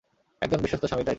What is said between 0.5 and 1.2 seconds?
বিশ্বস্ত স্বামীর দায়িত্ব।